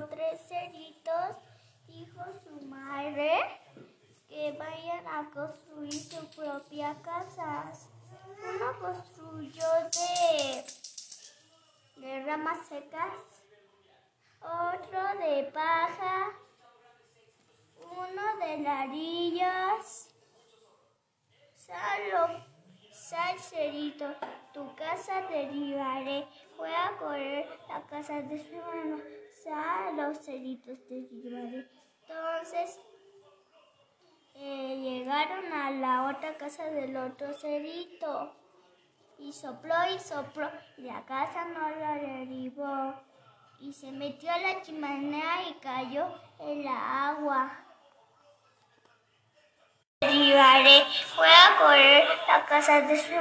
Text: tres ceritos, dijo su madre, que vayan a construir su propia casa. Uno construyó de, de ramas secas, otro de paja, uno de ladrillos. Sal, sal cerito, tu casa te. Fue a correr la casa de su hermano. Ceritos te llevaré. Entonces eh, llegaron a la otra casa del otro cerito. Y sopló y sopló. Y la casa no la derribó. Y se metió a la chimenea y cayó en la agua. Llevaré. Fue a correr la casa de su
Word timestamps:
tres 0.00 0.40
ceritos, 0.48 1.36
dijo 1.86 2.22
su 2.44 2.66
madre, 2.66 3.40
que 4.28 4.52
vayan 4.52 5.06
a 5.06 5.30
construir 5.30 5.92
su 5.92 6.26
propia 6.30 6.96
casa. 7.02 7.70
Uno 8.38 8.78
construyó 8.80 9.66
de, 9.92 10.64
de 11.96 12.24
ramas 12.24 12.66
secas, 12.66 13.12
otro 14.40 15.18
de 15.18 15.44
paja, 15.52 16.30
uno 17.78 18.46
de 18.46 18.58
ladrillos. 18.58 20.08
Sal, 21.56 22.46
sal 22.90 23.38
cerito, 23.38 24.14
tu 24.52 24.74
casa 24.74 25.26
te. 25.28 26.26
Fue 26.56 26.74
a 26.74 26.96
correr 26.98 27.48
la 27.68 27.82
casa 27.82 28.22
de 28.22 28.38
su 28.38 28.54
hermano. 28.54 28.98
Ceritos 30.22 30.78
te 30.86 31.00
llevaré. 31.00 31.68
Entonces 32.02 32.78
eh, 34.34 34.78
llegaron 34.80 35.52
a 35.52 35.70
la 35.72 36.10
otra 36.10 36.36
casa 36.36 36.64
del 36.66 36.96
otro 36.96 37.32
cerito. 37.34 38.32
Y 39.18 39.32
sopló 39.32 39.74
y 39.94 39.98
sopló. 39.98 40.48
Y 40.76 40.82
la 40.82 41.04
casa 41.04 41.44
no 41.46 41.70
la 41.70 41.94
derribó. 41.94 42.94
Y 43.60 43.72
se 43.72 43.90
metió 43.90 44.30
a 44.30 44.38
la 44.38 44.62
chimenea 44.62 45.48
y 45.48 45.54
cayó 45.54 46.06
en 46.38 46.64
la 46.64 47.08
agua. 47.08 47.58
Llevaré. 50.00 50.84
Fue 51.14 51.28
a 51.28 51.58
correr 51.58 52.04
la 52.26 52.44
casa 52.46 52.80
de 52.80 52.96
su 52.96 53.12